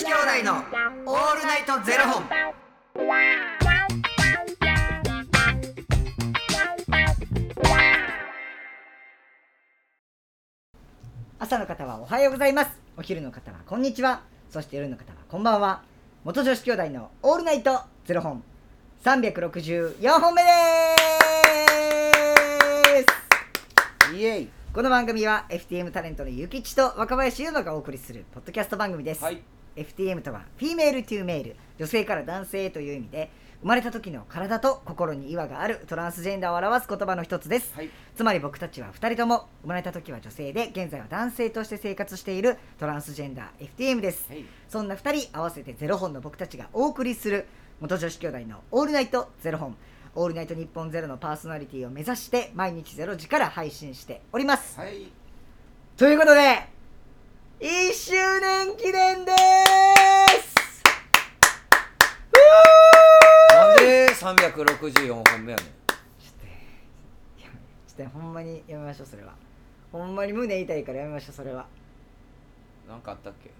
[0.00, 0.54] 子兄弟の
[1.04, 2.24] オールナイトゼロ本。
[11.38, 12.70] 朝の方はおはようございます。
[12.96, 14.22] お昼の方はこんにちは。
[14.48, 15.82] そして夜の方はこんばんは。
[16.24, 18.42] 元女子兄弟のオールナイトゼロ本。
[19.04, 20.48] 364本目で
[24.08, 24.14] す。
[24.16, 24.48] イエイ。
[24.72, 29.42] この番組は FTM タレントのゆきちと若林優馬がお送りするポッドキャスト番組です、はい
[29.80, 33.30] FTM とは Female to Male 女性から男性へという意味で
[33.62, 37.90] 生まれた時の体と心に違和があるトランスジェンダーを表す言葉の一つです、はい。
[38.16, 44.44] つまり僕たちは2人とも生まれた時は女性で現在は男性として生活しているトランスジェンダー FTM です、はい。
[44.68, 47.46] そんな2人合わせてゼロ本の僕たちがお送りする
[47.80, 49.76] 元女子兄弟の「オールナイトゼロ本」
[50.14, 55.12] 「オールナイト日本ゼロのパーソナリティを目指して毎日ゼロ時から配信しておりますはい。
[55.96, 56.79] ということで
[57.62, 59.32] 1周年記念で
[60.40, 60.82] す。
[63.52, 65.66] なんで364本目やねん。
[65.66, 66.46] ちょっと
[67.86, 69.34] ちょっとほんまにやめましょうそれは。
[69.92, 71.66] ほんまに胸痛いからやめましょうそれは。
[72.88, 73.50] なんかあったっけ？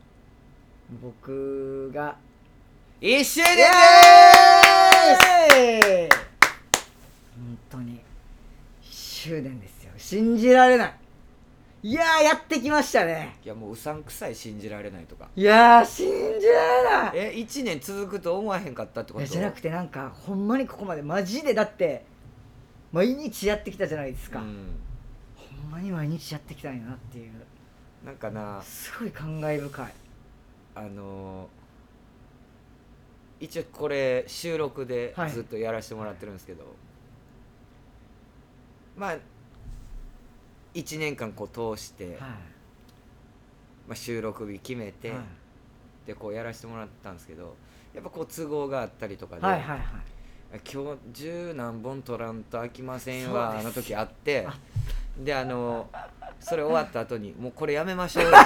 [1.02, 2.16] 僕が。
[3.02, 3.58] 一周イ年
[5.56, 6.08] エーイ。
[7.36, 8.00] 本当に1
[8.82, 9.92] 周年ですよ。
[9.98, 10.94] 信じられない
[11.82, 13.38] いやーやってきましたね。
[13.42, 15.28] いやもううさんくさい信じられないとか。
[15.34, 17.10] いやー信じられない。
[17.14, 19.24] え1年続くと思わへんかったってこと？
[19.26, 22.04] じゃなくてなんかほんまにここまでマジでだって
[22.92, 24.76] 毎日やってきたじゃないですか、うん、
[25.36, 27.32] ほんまに毎日やってきたんやなっていう。
[28.04, 29.92] なんかなすごい感慨深い。
[30.74, 31.60] あのー
[33.42, 35.30] 一応これ収録ではい。
[35.30, 36.76] ずっとやらせてもらってるんですけど、
[38.98, 39.16] まあ
[40.74, 42.28] 1年間こう通して、は
[43.88, 45.18] まあ、収録日決めい、て、はい。
[46.06, 47.56] でこうやらせてもらったんですけど
[47.94, 49.80] やっぱこう都合があったりとかで、はいはいはい。
[50.72, 54.58] 今日十何本取らんと飽きませんわあの時あってあ
[55.18, 55.88] であの
[56.40, 58.24] それ終わった後にもうこれやめましょう。
[58.24, 58.36] っ て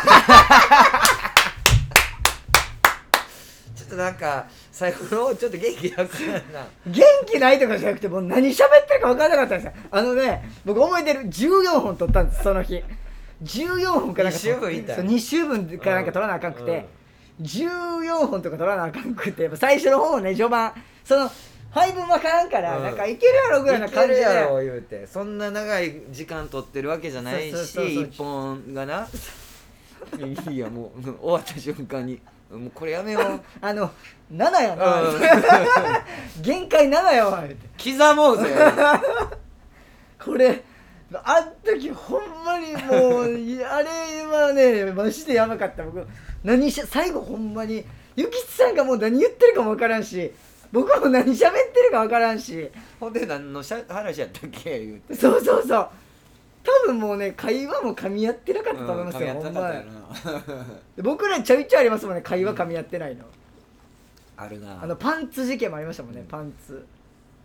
[3.77, 6.13] ちょっとなんか最後の方ちょっと元気なく
[6.53, 6.67] な。
[6.87, 9.73] 元気ないとかじゃなくてもう何喋ってるか分からなかったんですよ。
[9.91, 12.83] あのね僕覚えてる14本撮ったんですその日。
[13.43, 16.87] 14本かなんか撮って二週分いたそう2週分かなんか撮らなあかんくて、
[17.43, 20.73] 14本とか撮らなあかんくて最初の方ね序盤。
[21.05, 21.31] その
[21.71, 22.85] 配分分からんから、うん。
[22.85, 24.21] なんかいけるやろぐらいな感じで。
[24.21, 25.07] いけるやろ言うて。
[25.09, 29.09] そんな長い時間取ってるわけじゃないし一本がな。
[30.49, 33.41] いやもう終わった瞬間にもうこれやめよう。
[33.61, 33.91] あの
[34.33, 35.21] 7やな、うん。
[36.43, 37.43] 限界7やわ。
[37.43, 38.55] 言うて刻もうぜ。
[40.23, 40.63] これ
[41.23, 43.25] あん時ほんまにもう
[43.65, 45.85] あれはねマジでやばかった。
[45.85, 46.07] 僕
[46.43, 47.85] 何し最後ほんまに
[48.17, 50.33] ゆきちさんがもう何言ってるかもわからんし
[50.73, 52.71] 僕も何喋ってるかわからんし。
[52.99, 54.79] ほんで何のしゃ話やったっけ？
[54.87, 55.15] 言うて。
[55.15, 55.89] そうそうそう
[56.65, 59.35] 多分もうね会話も噛み合ってなかったと思いますよ、
[60.97, 63.25] うん僕らちょいちょいありますもんね会話噛み合ってないの、
[64.37, 64.83] あるな。
[64.83, 66.85] あのパンツ事件もありましたもんね、パンツ。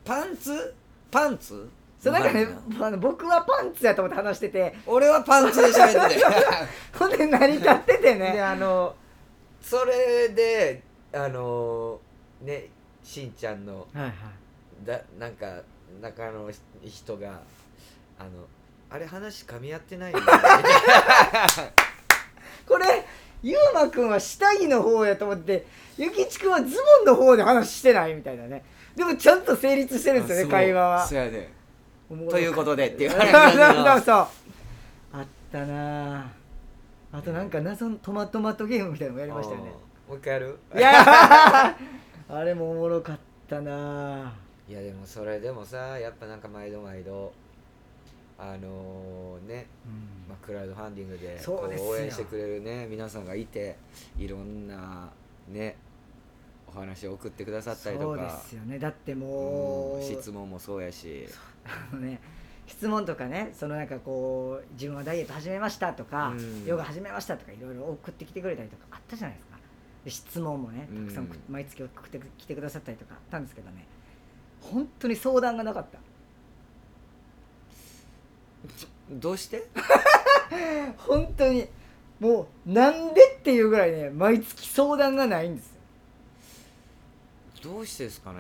[0.06, 0.74] パンツ？
[1.12, 1.70] パンツ？
[2.00, 2.48] そうなんかね
[2.80, 4.76] なあの僕はパンツやと思って話してて。
[4.86, 6.24] 俺はパンツで喋ってて。
[6.98, 8.34] ほんで成り立っててね。
[8.34, 8.96] であの
[9.62, 10.82] それで
[11.14, 12.00] あの
[12.42, 12.70] ね
[13.04, 14.14] しんちゃんのはいはい。
[14.86, 15.62] だなんか
[16.02, 16.50] 中の
[16.86, 17.42] 人が
[18.18, 18.30] あの
[18.92, 20.20] あれ話噛み合ってないよ。
[20.20, 20.26] ね
[22.68, 23.06] これ
[23.42, 25.66] ゆうまくんは下着の方やと思って
[25.98, 28.64] ゆきちくんはズボンの方で話してないみたいなね。
[28.96, 31.08] でもちゃんと成立してるんですよね会話は。
[31.08, 31.50] そうやで。
[32.30, 33.56] ということでっていう話。
[33.56, 36.26] そうそうあったなあ
[37.12, 39.72] あとなんか謎のトマトマトゲームみたいなのもやりましたよね。
[40.08, 40.60] もう一回やる？
[40.76, 41.74] いやー。
[42.36, 44.34] あれもおもろかったなあ
[44.70, 47.34] いやでもそれでもさやっぱなんか毎度毎度
[48.42, 49.68] あのね、
[50.30, 53.76] まあ、クラウドファンディングで応援してくれるね皆さんがいて
[54.18, 55.10] いろんな
[55.50, 55.76] ね
[56.66, 58.80] お話を送ってくださったりそうでとかすよね。
[58.80, 61.28] だってもううん質問もそうやし。
[61.66, 62.22] あのね
[62.68, 66.66] 質問とかねそのなんかこう自分はダイエット始めましたとか、うん。
[66.66, 69.58] ヨガ始めましたとかいろいろ送ってきてくれたりとかあったじゃないですか。
[70.06, 71.30] で質問もねたくさん。
[71.50, 73.86] 毎月送ってきてくださったりとかあったんですけどね。
[74.62, 75.98] 本当に相談がなかった
[79.10, 79.68] どうして？
[80.98, 81.68] 本当に
[82.20, 85.68] もうなんでっていうぐらいね毎月相談がないんです
[87.64, 87.72] よ。
[87.74, 88.38] どうしてですかね？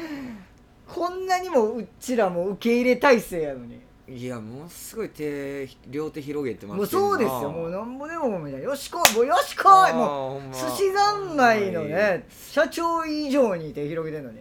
[0.88, 3.80] こんなにもうちらも受け入れ体制やのに。
[4.08, 7.48] いいやものすごい手両手広げてますもうそうですよ。
[7.50, 8.66] もううなんぼでもみたいな。
[8.66, 14.40] よしこいもうよしこいもうう寿司三昧のね社長以上に手広げてんのに。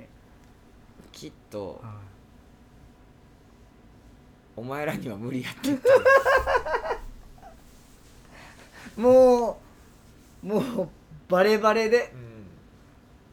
[1.12, 1.80] きっと
[4.60, 5.70] お前らには無理やって
[9.00, 9.58] も
[10.44, 10.90] うもう
[11.30, 12.12] バレバレで。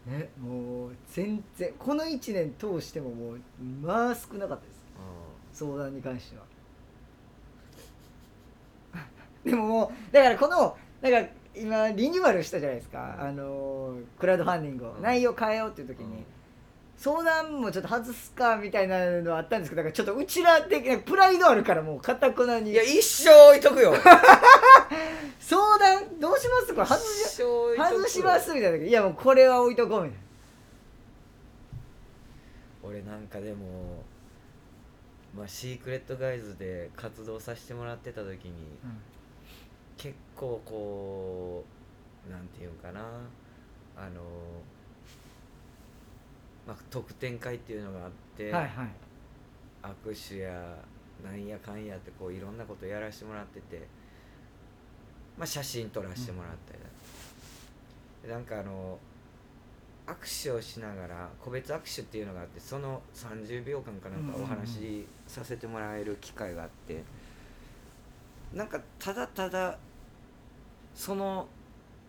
[0.06, 0.12] うん。
[0.12, 3.40] ねもう全然この1年通してももう
[3.82, 5.64] まあ少なかったです。
[5.64, 6.44] 相談に関しては。
[9.44, 15.02] でももうだからこのなんか今リニューアルしたじゃないですか、あのクラウドファンディングを、うん。
[15.02, 16.24] 内容変えようっていう時に、うん
[16.96, 22.70] 相談もちょっと外すかみたいなのはあったんですけどだからちょっとうちら的なプライドあるからもうかたくなに。
[22.72, 23.94] いや一生置いとくよ。
[25.38, 26.74] 相談どうします？
[26.74, 27.42] これ外し
[27.76, 28.78] 外しますみたいな。
[28.78, 30.18] 時いやもうこれは置いとこうみたい
[32.82, 34.02] 俺なんかでも
[35.36, 38.52] まあシークレットガイズで活動させてもらってた時に
[38.82, 38.90] な、
[39.98, 41.64] 結構こ
[42.26, 43.00] うなんていうんかな。
[43.98, 44.22] あの
[46.66, 48.88] まあ特典会っていうのがあって、はいはい。
[49.82, 50.76] 握手や
[51.24, 53.86] なんやかんやってこういろんなことやらせてもらってて、
[55.38, 58.98] まあ、写真撮らせてもらったりだとか、でなんかあの
[60.06, 67.02] 握手をしながら個別握手っていうのがあってその30秒間かなんかお話しさせてもらえる機会があって、
[68.52, 69.78] なんかただただ
[70.94, 71.46] その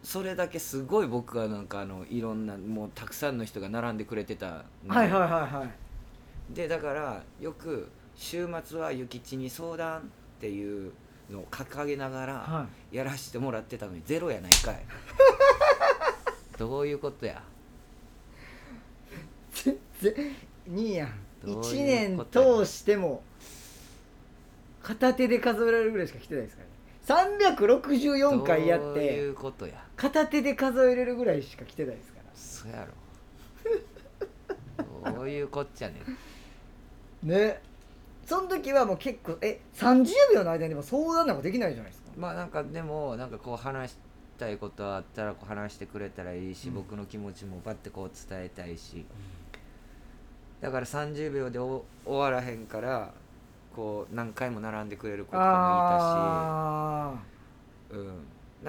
[0.04, 6.54] それだけすごい僕はなんかあのいろんなもうたくさんの人が並んでくれてたのはいはいはいはい。
[6.54, 10.04] でだからよく週末は諭吉に相談っ
[10.40, 10.94] ていう
[11.30, 14.82] のを掲げながらはやらせてもらってたのにゼロやないかい。
[16.58, 17.34] どういうことや？
[17.34, 17.42] い
[19.54, 20.14] 全然
[20.68, 21.10] にやん。
[21.44, 22.66] どう1年いうことや？
[22.66, 23.22] 通しても
[24.82, 26.74] 片手で数えられるぐらいしか来てないですからね
[27.08, 29.82] 364回やっどういてうことや。
[29.96, 32.26] 片手で数えれるぐらいしか来てないですから。
[32.36, 32.86] そや
[35.04, 35.12] ろ。
[35.16, 36.02] どういうこっちゃね
[37.24, 37.30] ん。
[37.30, 37.62] ね。
[38.26, 40.06] その時はもう結構え30
[40.36, 42.12] 秒の間にでも相談なんかできないじゃないですか。
[42.18, 43.98] まあなんかでもなんかこう話し
[44.38, 46.76] たいことあったらこう話してくれたらいいし、うん。
[46.76, 49.06] 僕の気持ちもバッてこう伝えたいし。
[50.60, 53.14] だから30秒でお終わらへんから
[53.74, 55.56] こう何回も並んでくれる子ともいたし、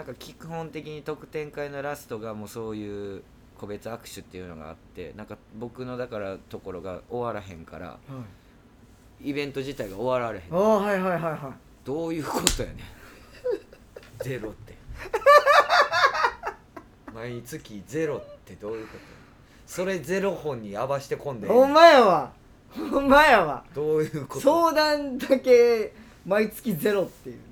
[0.08, 3.22] か基本的に特典会のラストがもうそういう
[3.58, 8.22] 個別握手っていうのがあってなんか僕のだからところが終わらへんからー、は
[9.20, 10.44] い、イベント自体が終わられへん。
[10.52, 11.38] あーはいはいはいはい
[11.84, 12.78] どういうことやねん。
[14.24, 14.78] ゼロって。
[17.14, 19.04] 毎月ゼロってどういうこと
[19.66, 22.32] それゼロ本に合わしてこんでほんまやわ。
[22.70, 23.64] ほんまやわ。
[23.74, 25.92] どういうこと相談だけ
[26.24, 27.47] 毎月ゼロっていう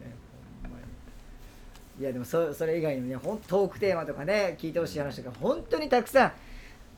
[1.99, 6.33] いやでもそそれ以外にもねほんトークテーマとかね聞いてほしい話とか本当にたくさん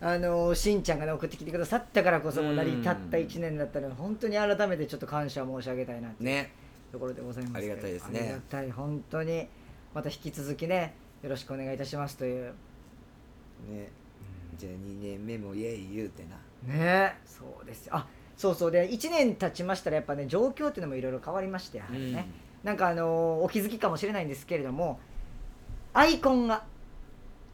[0.00, 6.22] あのしんちゃんがね送ってきてくださったからこそ成り立った1年だったので本当に改めてちょっと感謝申し上げたいなって。
[6.22, 6.52] いうね。
[6.90, 8.20] ところでございますありがたいですね。
[8.20, 9.46] ありがたい本当に
[9.94, 12.52] また引き続きねよろしくお願いいたしますという。
[13.68, 13.90] ね。
[14.56, 16.74] じゃあ2年目もイエイ言うてな。
[16.74, 17.16] ね。
[17.26, 17.86] そうです。
[17.86, 18.06] よあ
[18.36, 18.70] そうそう。
[18.70, 22.28] で1年経ちましたらやっぱね状況っていうのもいろいろ変わりましてやはりね、
[22.64, 25.00] なんかあのーお気づきかもしれないんですけれども
[25.94, 26.64] アイコンが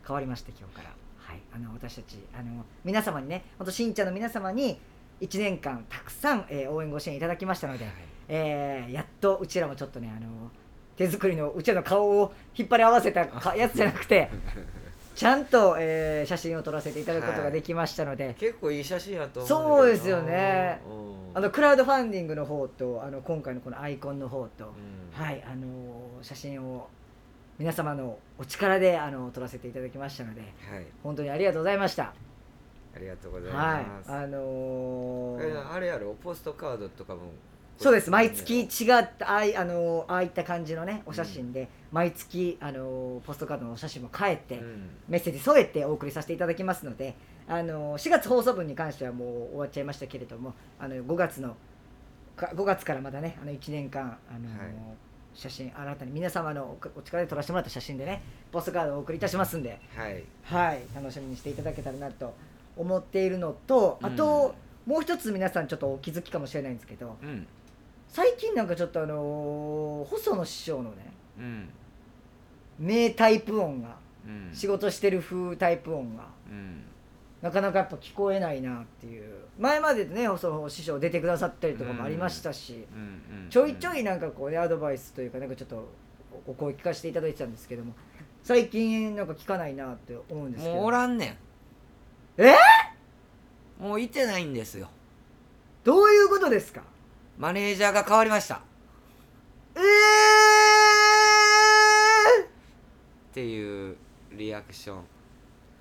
[0.07, 4.79] 変わりまして今日から、はい、あの私たちあの皆様にねほんとしんちゃんの皆様に
[5.21, 7.87] 1年間たくさん、えー応援ご支援いただきましたので、
[8.29, 10.51] えーやっとうちらもちょっとねあの
[10.97, 14.31] 手作りのうちらの顔を引っ張り合わせたかやつじゃなくて
[15.15, 20.81] ちゃんと、えー写真を撮らせていただくことができましたので、結構いい写真やと思そうですよね。
[20.89, 21.37] うん。
[21.37, 25.25] あのクラウドファンディングの方とあの今回のこのアイコンの方と、うん。
[25.25, 25.67] はいあの
[26.23, 26.89] 写真を
[27.59, 30.51] 皆様のお力であの撮らせていただきましたのではい。
[31.03, 32.13] 本当にありがとうございました。
[32.97, 33.85] ありがとうございはい。
[33.85, 36.15] ます、あのえーあれやろ？
[36.23, 37.21] ポストカードとかも
[37.77, 38.11] そうです。
[38.11, 44.91] 毎月違ったああいあのーああいった感じのねお写真で、毎月あのーポストカードのお写真も変えて、うん。
[45.09, 47.15] メッセージ添えてお送りさせていただきますので、
[47.49, 51.57] あの4月放送分に関してはもう終わっちゃいましたけれどもあの5月の
[52.37, 54.75] か5月からまだねあの1年間、あのはい。
[55.35, 60.23] 写真新たに皆様のおお力で撮らせてもらった写真でねポストカードをお送りいたしますんで、はい。
[60.45, 62.35] はい、楽しみにしていただけたらなと
[62.77, 64.55] 思っているのとあと、
[64.87, 67.47] もう一つ皆さんちょっとお気づきかもしれないんですけどうん
[68.15, 71.69] 最近なんかちょっとあの細野師匠のねうん。
[72.79, 74.55] 名タイプ音がうん。
[74.55, 76.85] 仕事してる風タイプ音がうん。
[77.43, 79.35] なかなかやっぱ聞こえないなっていう。
[79.59, 83.01] 前までねその師匠出てくださったりとかもありましたし、うん
[83.47, 85.89] うんちょいちょいなんかこうねアドバイスというかなんかちょっと
[86.47, 87.95] お声聞かせていただいてたんですけども
[88.45, 90.77] 最近なんか聞かないなって思うんですけど。
[90.77, 91.27] もうおらんね
[92.39, 92.43] ん。
[92.43, 92.55] え？
[93.81, 94.89] もういてないんですよ。
[95.83, 96.83] どういうことですか？
[97.37, 98.55] マネージャーが変わりました。
[98.57, 98.59] っ
[99.77, 99.81] え
[103.35, 103.97] ていう
[104.33, 104.99] リアクション。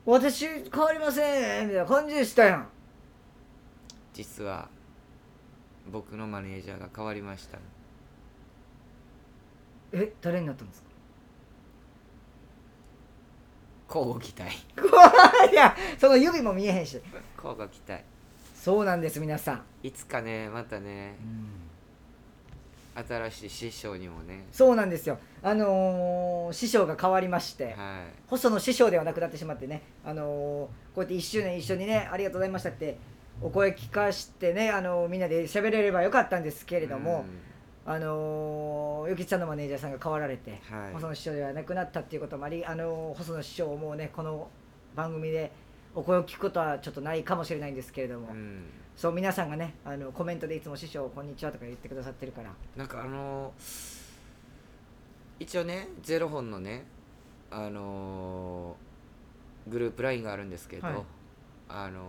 [0.06, 1.68] 私変わりません。
[1.68, 1.86] みたいな。
[1.86, 2.68] 感じでしたやん。
[4.14, 4.70] 実は
[5.92, 7.58] 僕のマネージャーが変わりました。
[9.92, 10.90] え誰になったんですか？
[13.92, 14.56] 交互期待。
[15.52, 17.00] いやその指も見えへんし。
[17.36, 18.04] 交互期待
[18.56, 21.16] そうなんです皆さん、いつかねまたね
[23.08, 24.46] 新しい師匠にもね。
[24.52, 25.18] そうなんですよ。
[25.42, 32.98] あのー師匠が変わりまして、は細野師匠ではなくなってしまってね、あのーこうやって1周年一緒にねありがとうございましたって
[33.42, 37.26] お声聞かしてね、あのーみんなで喋れればよかったんですけいれども、
[37.86, 40.94] あのー、ゆきちさんのマネージャーさんが変わられて、はい。
[40.94, 44.50] 細野師匠ではなくなったっていうこともあり、あのー細野師匠もねこの
[44.96, 45.52] 番組で
[45.96, 48.64] お声を聞くことはちょっとないかもしれないんですけれども、うん。
[48.96, 52.50] そう皆さんがねあのコメントでいつも師匠こんにちはとか言ってくださってるから。
[52.76, 53.54] なんかあの
[55.40, 56.86] 一応ねゼロ本のね
[57.50, 58.76] あの
[59.68, 60.96] グループ LINE があるんですけど、はい。
[61.70, 62.02] あの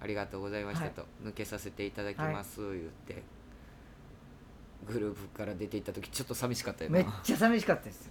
[0.00, 3.22] ありがとうございましたと、抜けさせていただきます、言って
[4.86, 6.98] グループから出ていった時ちょっと寂しかったよな。
[6.98, 8.10] めっちゃ寂しかったです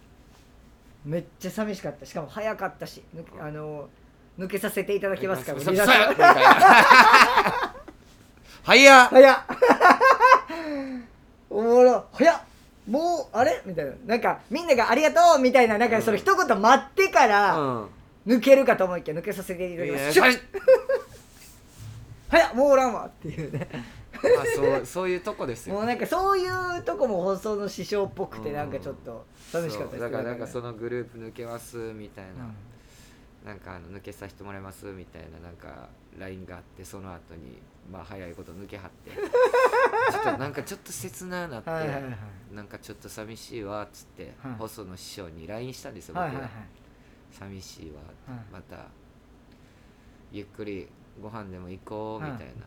[1.06, 2.06] めっちゃ寂しかった。
[2.06, 3.88] しかも早かったし抜けあの
[4.40, 5.72] 抜けさせていただきますからさ
[8.64, 9.10] 早っ。
[9.10, 9.38] 早っ。
[11.50, 12.06] おもろ。
[12.14, 12.42] 早っ。
[12.90, 13.62] もうあれ？
[13.66, 13.92] みたいな。
[14.06, 17.88] なんかみんなが「ありがとう」みたいななんかその一言待ってからうん。
[18.26, 20.00] 抜けるかと思いきや抜けさせていただきま
[20.32, 20.42] す。
[22.30, 22.54] 早っ。
[22.56, 23.68] もうおらんわっていうね
[24.14, 25.76] まあそうそういうとこですよ。
[25.76, 28.56] もうなんかそういうとこも放送の師匠っぽくてうん。
[28.56, 29.98] なんかちょっと寂しかったで。
[29.98, 32.56] すだからなんかその、のグループ抜けますみたいな、うん。
[33.48, 37.58] なんかあの抜けさせてもらいますみたいななんか LINE があってその後に
[37.92, 39.12] まあ早いこと抜けはって。
[40.12, 42.18] ちょっとなんかちょっと切ななって、はいはいはい
[42.54, 44.54] なんかちょっと寂しいわっつって、はい。
[44.60, 46.44] 細野師匠に LINE したんですよ僕が、はいはい。
[46.44, 46.48] は。
[46.48, 46.52] い
[47.32, 48.46] 寂しいわ、はい。
[48.52, 48.86] また
[50.32, 50.88] ゆっくり
[51.22, 52.66] ご飯でも行こうみたいな、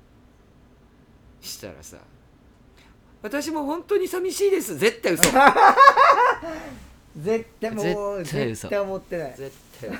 [1.40, 1.98] したらさ
[3.22, 4.76] 私も本当に寂しいです。
[4.76, 5.24] 絶対嘘。
[7.16, 8.68] 絶対もう絶対嘘。
[8.68, 9.34] 絶対思ってない。
[9.36, 9.98] 絶対嘘。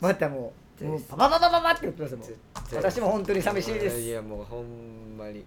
[0.00, 2.28] またもうもうパパパパパパって言ってますもん
[2.74, 4.00] 私も本当に寂しいです。
[4.00, 5.44] いやもうほんまに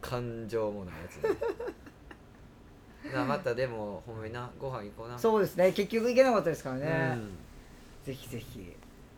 [0.00, 1.16] 感情もないやつ。
[1.22, 5.18] ねなまたでもほんまになご飯行こうな。
[5.18, 5.70] そうですね。
[5.72, 7.36] 結局行けなかったですからね、うん。
[8.04, 8.74] ぜひぜひ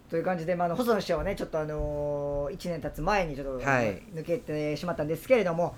[0.09, 4.03] という感じで、まあ、あの細野師匠はねちょっとあのー、1年経つ前にちょっと、はい。
[4.15, 5.77] 抜けてしまったんですけれども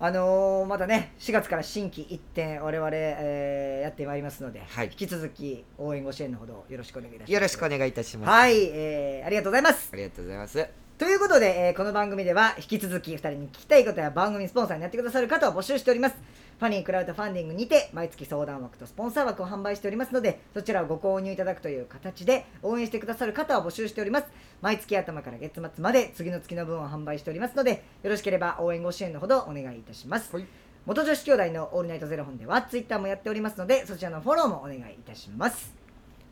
[0.00, 4.86] あのーまたね4月から新規一点我々、えーやってまいりますので、はい。
[4.86, 7.32] 引き続き応援ご支援のほどよろしくお願いいたします。
[7.32, 9.90] よろしくお願いいたします、はい、えーありがとうございます。
[9.92, 16.14] ありがとうございますということで、えーこの番組では引き続き2人に聞きたいことや番組スポンサーになってくださる方を募集しております。
[16.60, 24.26] ファニークラウドファンディングにて毎月相談枠とスポンサー枠を販売しておりますのでそちらをご購入いただくという形で応援してくださる方を募集しております。
[24.62, 30.46] 毎月頭から月末まで次の月の分を販売しておりますのでよろしければ応援ご支援のほどお願いいたします、はい。
[30.86, 35.74] 元女子兄弟のオールナイトゼロ本ではツイッターもやっておりますのでそちらのフォローもお願いいたします。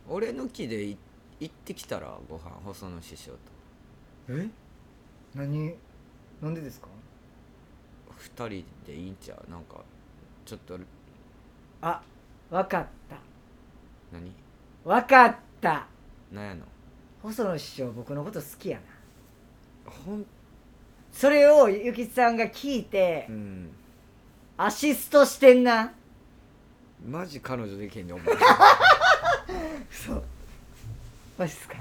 [0.08, 0.96] 俺抜きでい
[1.40, 3.51] 行ってきたらご飯細野師匠と
[4.28, 4.48] え？
[5.34, 5.74] 何？
[6.40, 6.88] なんでですか？
[8.18, 9.50] 二人でいいんちゃう？
[9.50, 9.76] なんか
[10.44, 10.78] ちょっと
[11.80, 12.00] あ
[12.50, 13.16] わかった。
[14.12, 14.32] 何？
[14.84, 15.86] わかった。
[16.30, 16.64] なんやの？
[17.22, 18.82] 細野師匠僕のこと好きやな。
[19.90, 20.24] ほん
[21.12, 23.70] それをゆきさんが聞いてうん。
[24.56, 25.92] アシストしてんな。
[27.04, 28.26] マジ彼女できへんねお前。
[29.90, 30.22] そう。
[31.36, 31.74] マジっすか？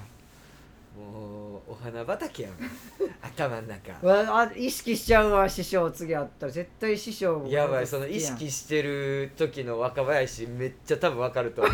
[0.98, 1.40] もう
[1.71, 2.51] お花畑やん。
[3.23, 3.93] 頭の中。
[4.05, 11.73] わあ意識しちゃうわ師匠次会ったら絶対師匠やばいその意識してる時の若林めっちゃ多分分かると思う。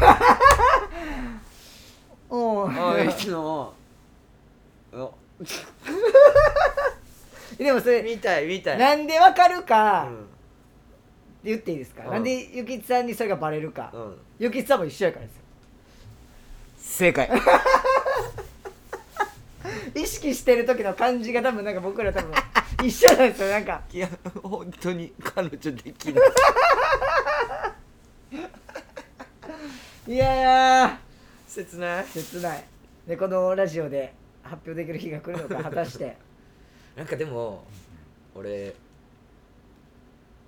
[2.68, 2.72] う。
[2.72, 3.74] んあいつの。
[4.94, 5.14] お。
[7.58, 8.78] でもそれ見たい見たい。
[8.78, 10.28] なんでわかるか、うん。
[11.44, 12.12] 言っていいですか、うん。
[12.12, 14.16] なんでゆきさんにそれがバレるか、うん。
[14.38, 15.42] ゆきさんも一緒やからですよ。
[16.78, 17.32] 正解
[19.98, 22.32] 意識してる時の感じが多分なんか僕ら多分
[22.86, 23.82] 一緒なんですよなんか。
[23.92, 24.08] いや
[24.44, 26.24] 本当に彼女できない。
[30.14, 31.00] いやいや
[31.48, 32.06] 切ない。
[32.06, 32.64] 切ない。
[33.08, 34.14] でこのラジオで
[34.44, 36.16] 発表できる日が来るのか果たして。
[36.96, 37.66] なんかでも
[38.36, 38.76] 俺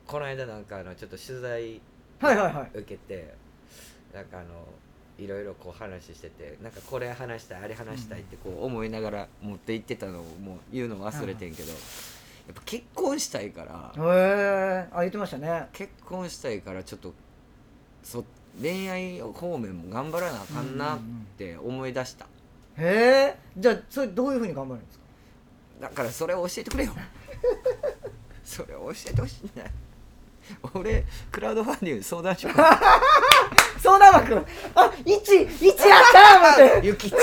[0.06, 1.82] この間なんかあのちょっと取材
[2.20, 2.78] はいはいはい。
[2.80, 3.34] 受けて
[4.14, 4.68] なんかあの
[5.20, 11.80] いろいろこう話しててなんかこれ話したいあれ話したいってこう思いながら持って行ってたのをもう言うの忘れてんけど、やっ
[12.56, 13.94] ぱ結婚したいから。
[13.98, 15.68] へえあ言ってましたね。
[15.74, 17.14] 結婚したいからちょっと
[18.04, 18.24] そ
[18.62, 21.00] 恋愛方面も頑張らなあかんなっ
[21.38, 22.26] て思い出した、
[22.78, 25.04] へえじゃあそれどういうふうに頑張るんですか？
[25.82, 26.94] だからそれを教えてくれよ。
[28.44, 29.72] それを教えてほしいね。
[30.74, 32.80] 俺クラウドファンディング相談しようか
[33.82, 34.46] 相談枠
[34.76, 36.88] あ一一やったー思って。
[36.88, 37.16] ゆきち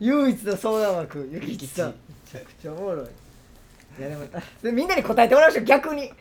[0.00, 1.88] 唯一の相談枠ゆきちさん。
[1.88, 1.94] め
[2.30, 3.06] ちゃくちゃおもろい。
[3.98, 4.24] いやでも
[4.62, 6.12] でみんなに答えてもらいましょう逆に。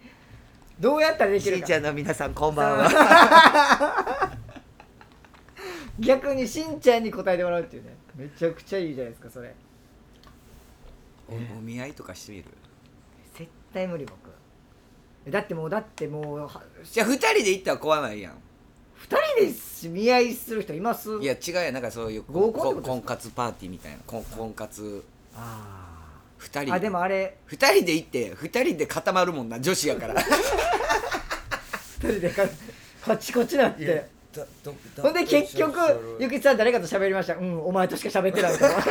[0.80, 1.60] どうやったらできるか。
[1.60, 4.32] しんちゃんの皆さんこんばんは。
[6.00, 7.98] 逆にしんちゃんに答えてもらうっていうね。
[8.16, 9.54] めちゃくちゃいいじゃないですかそれ。
[11.28, 12.46] おお見合いとかしてみる？
[13.38, 14.18] 絶対無理僕
[15.28, 18.34] だってもうだってもうはじゃあ2人で行ったら怖ないやん。
[18.96, 21.10] 二人でし見合いする人います？
[21.22, 23.98] いや違うやんなんかそういう合コン婚活パーティーみたいな。
[24.06, 25.04] 婚婚活。
[25.36, 25.96] あ
[26.40, 27.38] 2人ーあでもあれ。
[27.50, 30.16] 2人で行って2人で固まるもんな女子やから。
[32.02, 32.44] 二人でか
[33.06, 34.10] カチコチなって。
[35.02, 35.78] ほんで結局
[36.20, 37.36] ゆきちさん誰かと喋りました？
[37.36, 38.82] うんお前としか喋ってないから今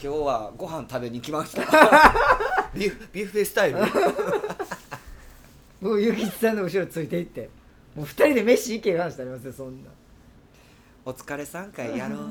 [0.00, 1.62] 日はご飯食べに来ました。
[2.74, 3.78] ビュビュッフェスタイル
[5.80, 7.48] もうゆきちさんの後ろついていって。
[7.94, 9.90] もう二人で飯行ける話になりますよそんな。
[11.04, 12.28] お疲れ3回やろう。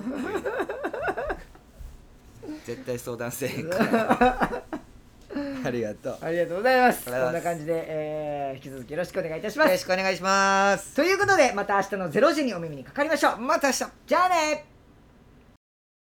[2.65, 4.63] 絶対相談せえへんから。
[5.65, 6.17] ありがとう。
[6.21, 7.05] ありがとうございます。
[7.05, 10.95] こんな感じで、えー引き続きよろしくお願いいたしまよろすしくお願いします。
[10.95, 13.37] ということでまた明日の0時にお耳にかかりましょう。
[13.39, 13.85] また明日。
[14.07, 14.65] じゃあね